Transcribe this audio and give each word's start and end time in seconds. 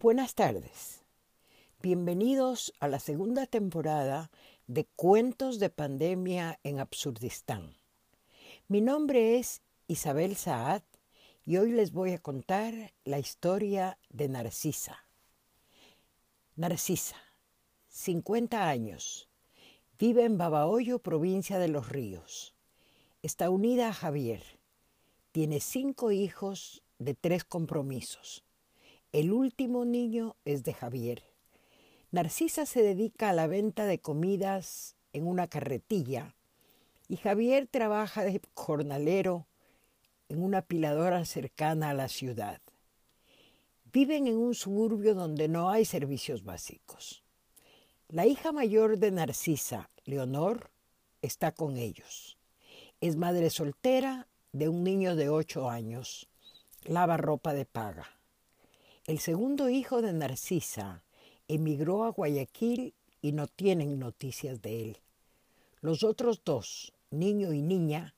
Buenas 0.00 0.34
tardes. 0.34 1.02
Bienvenidos 1.82 2.72
a 2.80 2.88
la 2.88 3.00
segunda 3.00 3.44
temporada 3.44 4.30
de 4.66 4.86
Cuentos 4.96 5.58
de 5.58 5.68
Pandemia 5.68 6.58
en 6.64 6.80
Absurdistán. 6.80 7.76
Mi 8.66 8.80
nombre 8.80 9.38
es 9.38 9.60
Isabel 9.88 10.36
Saad 10.36 10.80
y 11.44 11.58
hoy 11.58 11.72
les 11.72 11.92
voy 11.92 12.12
a 12.12 12.18
contar 12.18 12.94
la 13.04 13.18
historia 13.18 13.98
de 14.08 14.30
Narcisa. 14.30 15.04
Narcisa, 16.56 17.16
50 17.90 18.70
años, 18.70 19.28
vive 19.98 20.24
en 20.24 20.38
Babahoyo, 20.38 21.00
provincia 21.00 21.58
de 21.58 21.68
Los 21.68 21.90
Ríos. 21.90 22.54
Está 23.22 23.50
unida 23.50 23.88
a 23.88 23.92
Javier. 23.92 24.42
Tiene 25.30 25.60
cinco 25.60 26.10
hijos 26.10 26.82
de 26.98 27.12
tres 27.12 27.44
compromisos. 27.44 28.46
El 29.12 29.32
último 29.32 29.84
niño 29.84 30.36
es 30.44 30.62
de 30.62 30.72
Javier. 30.72 31.24
Narcisa 32.12 32.64
se 32.64 32.80
dedica 32.80 33.30
a 33.30 33.32
la 33.32 33.48
venta 33.48 33.86
de 33.86 33.98
comidas 33.98 34.94
en 35.12 35.26
una 35.26 35.48
carretilla 35.48 36.36
y 37.08 37.16
Javier 37.16 37.66
trabaja 37.68 38.22
de 38.22 38.40
jornalero 38.54 39.48
en 40.28 40.44
una 40.44 40.62
piladora 40.62 41.24
cercana 41.24 41.90
a 41.90 41.94
la 41.94 42.06
ciudad. 42.06 42.60
Viven 43.92 44.28
en 44.28 44.36
un 44.36 44.54
suburbio 44.54 45.16
donde 45.16 45.48
no 45.48 45.70
hay 45.70 45.84
servicios 45.84 46.44
básicos. 46.44 47.24
La 48.06 48.26
hija 48.26 48.52
mayor 48.52 48.98
de 48.98 49.10
Narcisa, 49.10 49.90
Leonor, 50.04 50.70
está 51.20 51.50
con 51.50 51.78
ellos. 51.78 52.38
Es 53.00 53.16
madre 53.16 53.50
soltera 53.50 54.28
de 54.52 54.68
un 54.68 54.84
niño 54.84 55.16
de 55.16 55.30
ocho 55.30 55.68
años. 55.68 56.28
Lava 56.84 57.16
ropa 57.16 57.52
de 57.54 57.64
paga. 57.66 58.19
El 59.10 59.18
segundo 59.18 59.68
hijo 59.68 60.02
de 60.02 60.12
Narcisa 60.12 61.02
emigró 61.48 62.04
a 62.04 62.10
Guayaquil 62.10 62.94
y 63.20 63.32
no 63.32 63.48
tienen 63.48 63.98
noticias 63.98 64.62
de 64.62 64.82
él. 64.82 64.98
Los 65.80 66.04
otros 66.04 66.42
dos, 66.44 66.92
niño 67.10 67.52
y 67.52 67.60
niña, 67.60 68.14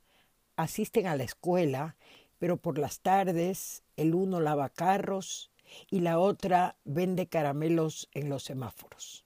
asisten 0.54 1.06
a 1.06 1.16
la 1.16 1.22
escuela, 1.22 1.96
pero 2.38 2.58
por 2.58 2.76
las 2.76 3.00
tardes 3.00 3.82
el 3.96 4.14
uno 4.14 4.38
lava 4.38 4.68
carros 4.68 5.50
y 5.90 6.00
la 6.00 6.18
otra 6.18 6.76
vende 6.84 7.26
caramelos 7.26 8.10
en 8.12 8.28
los 8.28 8.42
semáforos. 8.42 9.24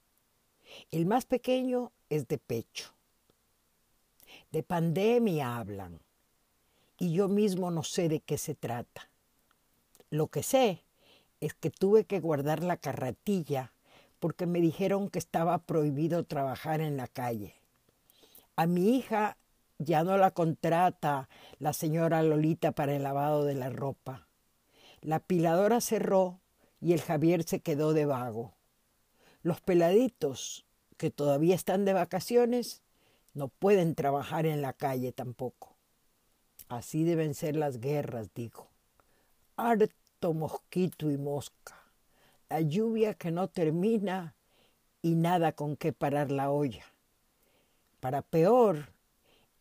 El 0.93 1.05
más 1.05 1.25
pequeño 1.25 1.91
es 2.11 2.29
de 2.29 2.39
pecho. 2.39 2.95
De 4.53 4.63
pandemia 4.63 5.57
hablan 5.57 5.99
y 6.97 7.13
yo 7.13 7.27
mismo 7.27 7.73
no 7.73 7.83
sé 7.83 8.09
de 8.09 8.21
qué 8.21 8.39
se 8.39 8.55
trata. 8.55 9.11
Lo 10.11 10.29
que 10.29 10.45
sé 10.45 10.86
es 11.41 11.55
que 11.55 11.71
tuve 11.71 12.05
que 12.05 12.21
guardar 12.21 12.63
la 12.63 12.77
carretilla 12.77 13.73
porque 14.19 14.47
me 14.47 14.61
dijeron 14.61 15.11
que 15.11 15.19
estaba 15.19 15.59
prohibido 15.59 16.25
trabajar 16.25 16.81
en 16.81 16.97
la 16.97 17.07
calle. 17.07 17.55
A 18.57 18.67
mi 18.67 18.97
hija 18.97 19.37
ya 19.79 20.05
no 20.05 20.17
la 20.17 20.31
contrata 20.31 21.29
la 21.59 21.73
señora 21.73 22.23
Lolita 22.23 22.73
para 22.73 22.95
el 22.95 23.03
lavado 23.03 23.45
de 23.45 23.55
la 23.55 23.71
ropa. 23.71 24.27
La 25.03 25.21
piladora 25.21 25.81
cerró 25.81 26.41
y 26.81 26.93
el 26.93 27.03
Javier 27.03 27.45
se 27.45 27.61
quedó 27.61 27.93
de 27.93 28.07
vago. 28.07 28.55
Los 29.43 29.61
peladitos, 29.61 30.65
que 30.97 31.11
todavía 31.11 31.55
están 31.55 31.85
de 31.85 31.93
vacaciones, 31.93 32.83
no 33.35 33.49
pueden 33.49 33.95
trabajar 33.95 34.47
en 34.47 34.63
la 34.63 34.73
calle 34.73 35.13
tampoco. 35.13 35.77
Así 36.69 37.05
deben 37.05 37.35
ser 37.35 37.55
las 37.55 37.79
guerras, 37.79 38.31
digo. 38.35 38.69
Mosquito 40.21 41.11
y 41.11 41.19
mosca. 41.19 41.77
La 42.49 42.61
lluvia 42.61 43.15
que 43.15 43.31
no 43.31 43.49
termina 43.49 44.35
y 45.03 45.15
nada 45.15 45.53
con 45.53 45.77
qué 45.77 45.93
parar 45.93 46.31
la 46.31 46.51
olla. 46.51 46.85
Para 48.01 48.23
peor, 48.23 48.93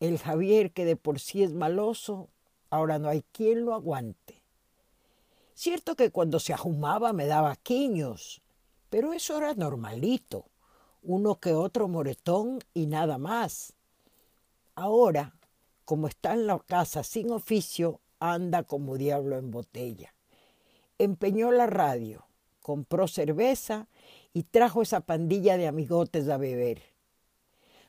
el 0.00 0.18
Javier, 0.18 0.72
que 0.72 0.84
de 0.84 0.96
por 0.96 1.20
sí 1.20 1.42
es 1.42 1.52
maloso, 1.52 2.28
ahora 2.70 2.98
no 2.98 3.08
hay 3.08 3.22
quien 3.32 3.64
lo 3.64 3.74
aguante. 3.74 4.42
Cierto 5.54 5.94
que 5.94 6.10
cuando 6.10 6.38
se 6.40 6.52
ajumaba 6.52 7.12
me 7.12 7.26
daba 7.26 7.56
quiños, 7.56 8.42
pero 8.90 9.12
eso 9.12 9.36
era 9.36 9.54
normalito, 9.54 10.46
uno 11.02 11.38
que 11.38 11.54
otro 11.54 11.88
moretón 11.88 12.60
y 12.74 12.86
nada 12.86 13.18
más. 13.18 13.74
Ahora, 14.74 15.34
como 15.84 16.08
está 16.08 16.34
en 16.34 16.46
la 16.46 16.58
casa 16.58 17.02
sin 17.02 17.30
oficio, 17.30 18.00
anda 18.18 18.64
como 18.64 18.96
diablo 18.96 19.38
en 19.38 19.50
botella. 19.50 20.15
Empeñó 20.98 21.52
la 21.52 21.66
radio, 21.66 22.26
compró 22.62 23.06
cerveza 23.06 23.86
y 24.32 24.44
trajo 24.44 24.80
esa 24.80 25.00
pandilla 25.00 25.58
de 25.58 25.66
amigotes 25.66 26.28
a 26.28 26.38
beber. 26.38 26.82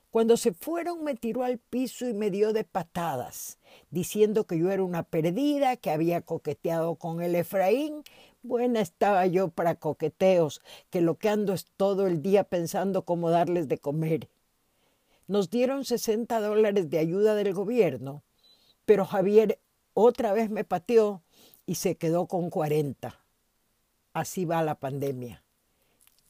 Cuando 0.09 0.35
se 0.35 0.53
fueron 0.53 1.03
me 1.03 1.15
tiró 1.15 1.43
al 1.43 1.57
piso 1.57 2.07
y 2.09 2.13
me 2.13 2.31
dio 2.31 2.51
de 2.51 2.65
patadas, 2.65 3.59
diciendo 3.91 4.45
que 4.45 4.57
yo 4.57 4.71
era 4.71 4.83
una 4.83 5.03
perdida, 5.03 5.77
que 5.77 5.91
había 5.91 6.21
coqueteado 6.21 6.95
con 6.95 7.21
el 7.21 7.35
Efraín. 7.35 8.03
Buena 8.41 8.81
estaba 8.81 9.25
yo 9.27 9.49
para 9.49 9.75
coqueteos, 9.75 10.61
que 10.89 11.01
lo 11.01 11.15
que 11.15 11.29
ando 11.29 11.53
es 11.53 11.65
todo 11.77 12.07
el 12.07 12.21
día 12.21 12.43
pensando 12.43 13.03
cómo 13.03 13.29
darles 13.29 13.67
de 13.67 13.77
comer. 13.77 14.29
Nos 15.27 15.49
dieron 15.49 15.85
60 15.85 16.39
dólares 16.41 16.89
de 16.89 16.99
ayuda 16.99 17.35
del 17.35 17.53
gobierno, 17.53 18.23
pero 18.85 19.05
Javier 19.05 19.59
otra 19.93 20.33
vez 20.33 20.49
me 20.49 20.63
pateó 20.63 21.21
y 21.67 21.75
se 21.75 21.95
quedó 21.95 22.25
con 22.25 22.49
40. 22.49 23.19
Así 24.13 24.45
va 24.45 24.63
la 24.63 24.79
pandemia. 24.79 25.43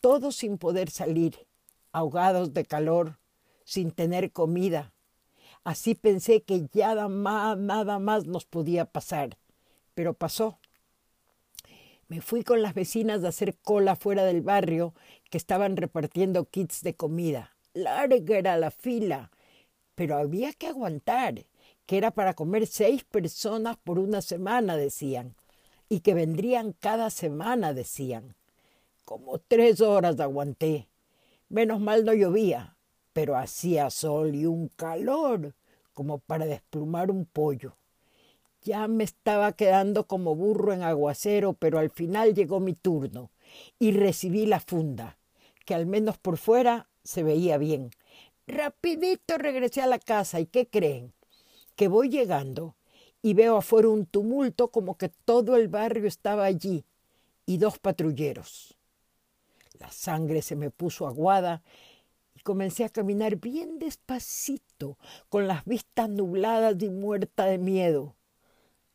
Todos 0.01 0.35
sin 0.35 0.57
poder 0.57 0.89
salir, 0.89 1.47
ahogados 1.93 2.53
de 2.53 2.65
calor, 2.65 3.17
sin 3.63 3.91
tener 3.91 4.33
comida. 4.33 4.91
Así 5.63 5.95
pensé 5.95 6.41
que 6.41 6.67
ya 6.73 6.89
nada 6.89 7.07
más, 7.07 7.57
nada 7.57 7.99
más 7.99 8.25
nos 8.25 8.45
podía 8.45 8.85
pasar, 8.85 9.37
pero 9.93 10.13
pasó. 10.13 10.59
Me 12.07 12.21
fui 12.21 12.43
con 12.43 12.61
las 12.61 12.73
vecinas 12.73 13.23
a 13.23 13.29
hacer 13.29 13.57
cola 13.57 13.95
fuera 13.95 14.23
del 14.23 14.41
barrio 14.41 14.93
que 15.29 15.37
estaban 15.37 15.77
repartiendo 15.77 16.45
kits 16.45 16.81
de 16.81 16.95
comida. 16.95 17.55
Larga 17.73 18.37
era 18.37 18.57
la 18.57 18.71
fila, 18.71 19.29
pero 19.93 20.17
había 20.17 20.53
que 20.53 20.67
aguantar, 20.67 21.45
que 21.87 21.97
era 21.97 22.11
para 22.11 22.33
comer 22.33 22.67
seis 22.67 23.03
personas 23.05 23.77
por 23.77 23.97
una 23.97 24.21
semana, 24.21 24.75
decían, 24.75 25.35
y 25.89 26.01
que 26.01 26.13
vendrían 26.13 26.73
cada 26.73 27.09
semana, 27.09 27.73
decían. 27.73 28.35
Como 29.05 29.39
tres 29.39 29.79
horas 29.79 30.19
aguanté. 30.19 30.89
Menos 31.47 31.79
mal 31.79 32.03
no 32.03 32.13
llovía, 32.13 32.75
pero 33.13 33.37
hacía 33.37 33.89
sol 33.89 34.35
y 34.35 34.45
un 34.45 34.67
calor 34.67 35.55
como 35.93 36.19
para 36.19 36.45
desplumar 36.45 37.09
un 37.09 37.25
pollo. 37.25 37.77
Ya 38.63 38.87
me 38.89 39.05
estaba 39.05 39.53
quedando 39.53 40.07
como 40.07 40.35
burro 40.35 40.73
en 40.73 40.83
aguacero, 40.83 41.53
pero 41.53 41.79
al 41.79 41.89
final 41.89 42.35
llegó 42.35 42.59
mi 42.59 42.73
turno 42.73 43.31
y 43.79 43.93
recibí 43.93 44.45
la 44.45 44.59
funda, 44.59 45.17
que 45.63 45.73
al 45.73 45.85
menos 45.85 46.17
por 46.17 46.37
fuera 46.37 46.89
se 47.05 47.23
veía 47.23 47.57
bien. 47.57 47.91
Rapidito 48.45 49.37
regresé 49.37 49.81
a 49.81 49.87
la 49.87 49.99
casa 49.99 50.41
y 50.41 50.47
¿qué 50.47 50.67
creen? 50.67 51.13
Que 51.77 51.87
voy 51.87 52.09
llegando 52.09 52.75
y 53.21 53.33
veo 53.33 53.55
afuera 53.55 53.87
un 53.87 54.05
tumulto 54.05 54.67
como 54.69 54.97
que 54.97 55.07
todo 55.07 55.55
el 55.55 55.69
barrio 55.69 56.09
estaba 56.09 56.43
allí 56.43 56.83
y 57.45 57.57
dos 57.57 57.79
patrulleros. 57.79 58.77
La 59.79 59.89
sangre 59.89 60.41
se 60.41 60.57
me 60.57 60.71
puso 60.71 61.07
aguada 61.07 61.63
comencé 62.47 62.85
a 62.85 62.89
caminar 62.89 63.35
bien 63.35 63.77
despacito, 63.77 64.97
con 65.27 65.49
las 65.49 65.65
vistas 65.65 66.07
nubladas 66.07 66.77
y 66.79 66.89
muerta 66.89 67.43
de 67.43 67.57
miedo. 67.57 68.15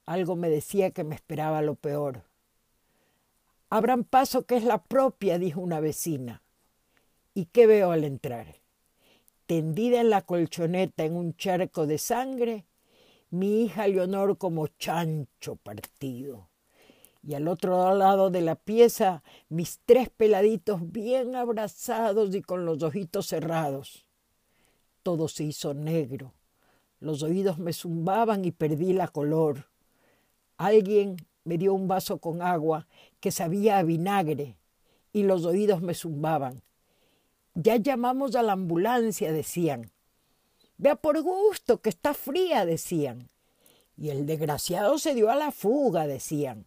Algo 0.06 0.36
me 0.36 0.48
decía 0.48 0.90
que 0.90 1.04
me 1.04 1.14
esperaba 1.14 1.60
lo 1.60 1.74
peor. 1.74 2.24
Abran 3.68 4.04
paso 4.04 4.46
que 4.46 4.56
es 4.56 4.64
la 4.64 4.82
propia, 4.82 5.38
dijo 5.38 5.60
una 5.60 5.80
vecina. 5.80 6.42
¿Y 7.34 7.44
qué 7.44 7.66
veo 7.66 7.90
al 7.90 8.04
entrar? 8.04 8.56
Tendida 9.44 10.00
en 10.00 10.08
la 10.08 10.22
colchoneta 10.22 11.04
en 11.04 11.14
un 11.14 11.36
charco 11.36 11.86
de 11.86 11.98
sangre, 11.98 12.64
mi 13.32 13.62
hija 13.62 13.88
Leonor 13.88 14.37
como 14.37 14.67
chancho 14.67 15.56
partido 15.56 16.50
y 17.23 17.32
al 17.32 17.49
otro 17.49 17.94
lado 17.94 18.29
de 18.29 18.43
la 18.43 18.56
pieza 18.56 19.23
mis 19.49 19.81
tres 19.87 20.11
peladitos 20.11 20.93
bien 20.93 21.34
abrazados 21.34 22.34
y 22.34 22.43
con 22.43 22.67
los 22.67 22.82
ojitos 22.82 23.29
cerrados. 23.29 24.06
Todo 25.02 25.29
se 25.29 25.44
hizo 25.44 25.73
negro. 25.73 26.34
Los 27.00 27.23
oídos 27.23 27.58
me 27.58 27.73
zumbaban 27.73 28.44
y 28.44 28.50
perdí 28.50 28.93
la 28.93 29.08
color. 29.08 29.70
Alguien 30.58 31.17
me 31.44 31.56
dio 31.56 31.73
un 31.73 31.88
vaso 31.88 32.19
con 32.19 32.43
agua 32.43 32.87
que 33.19 33.31
sabía 33.31 33.79
a 33.79 33.82
vinagre 33.82 34.58
y 35.11 35.23
los 35.23 35.46
oídos 35.46 35.81
me 35.81 35.94
zumbaban. 35.94 36.61
Ya 37.55 37.76
llamamos 37.76 38.34
a 38.34 38.43
la 38.43 38.52
ambulancia, 38.52 39.32
decían. 39.32 39.90
Vea 40.82 40.96
por 40.96 41.23
gusto, 41.23 41.81
que 41.81 41.90
está 41.90 42.12
fría, 42.12 42.67
decían. 42.67 43.29
Y 43.96 44.11
el 44.11 44.26
desgraciado 44.26 44.99
se 44.99 45.14
dio 45.14 45.31
a 45.31 45.37
la 45.37 45.52
fuga, 45.52 46.08
decían. 46.08 46.67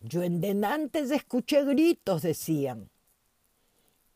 Yo 0.00 0.24
en 0.24 0.40
denantes 0.40 1.12
escuché 1.12 1.64
gritos, 1.64 2.22
decían. 2.22 2.90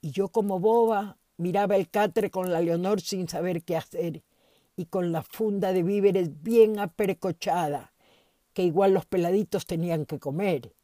Y 0.01 0.11
yo 0.11 0.27
como 0.27 0.59
boba 0.59 1.19
miraba 1.37 1.77
el 1.77 1.89
catre 1.89 2.33
con 2.33 2.51
la 2.51 2.61
Leonor 2.61 3.01
sin 3.01 3.29
saber 3.29 3.63
qué 3.63 3.77
hacer 3.77 4.25
y 4.75 4.87
con 4.87 5.13
la 5.13 5.23
funda 5.23 5.73
de 5.73 5.85
víveres 5.85 6.43
bien 6.43 6.81
apercochada, 6.81 7.93
que 8.53 8.65
igual 8.65 8.93
los 8.93 9.07
peladitos 9.07 9.67
tenían 9.67 10.05
que 10.05 10.19
comer. 10.19 10.75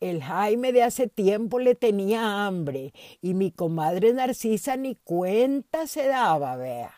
El 0.00 0.22
Jaime 0.22 0.70
de 0.74 0.82
hace 0.82 1.08
tiempo 1.08 1.60
le 1.60 1.76
tenía 1.76 2.44
hambre 2.44 2.92
y 3.22 3.32
mi 3.32 3.52
comadre 3.52 4.12
Narcisa 4.12 4.76
ni 4.76 4.96
cuenta 4.96 5.86
se 5.86 6.06
daba, 6.08 6.56
vea. 6.56 6.92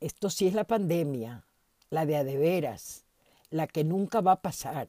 Esto 0.00 0.28
sí 0.30 0.46
es 0.46 0.54
la 0.54 0.64
pandemia, 0.64 1.46
la 1.90 2.04
de 2.04 2.16
adeveras, 2.16 3.06
la 3.50 3.66
que 3.66 3.84
nunca 3.84 4.20
va 4.20 4.32
a 4.32 4.42
pasar. 4.42 4.88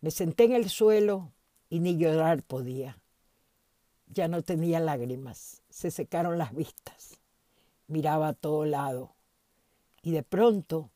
Me 0.00 0.10
senté 0.10 0.44
en 0.44 0.52
el 0.52 0.70
suelo 0.70 1.32
y 1.68 1.80
ni 1.80 1.96
llorar 1.96 2.42
podía. 2.42 2.98
Ya 4.06 4.26
no 4.26 4.42
tenía 4.42 4.80
lágrimas, 4.80 5.62
se 5.68 5.90
secaron 5.90 6.38
las 6.38 6.54
vistas. 6.54 7.20
Miraba 7.86 8.28
a 8.28 8.32
todo 8.32 8.64
lado 8.64 9.14
y 10.02 10.12
de 10.12 10.22
pronto 10.22 10.90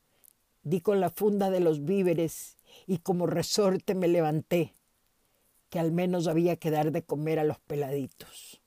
di 0.63 0.81
con 0.81 1.01
la 1.01 1.11
funda 1.11 1.51
de 1.51 1.61
los 1.61 1.85
víveres 1.85 2.57
y 2.87 2.99
como 2.99 3.27
resorte 3.27 3.95
me 3.95 4.09
levanté, 4.09 4.75
que 5.69 5.79
al 5.79 5.93
menos 5.93 6.27
había 6.27 6.57
que 6.57 6.71
dar 6.71 6.91
de 6.91 7.03
comer 7.03 7.39
a 7.39 7.45
los 7.45 7.59
peladitos. 7.59 8.61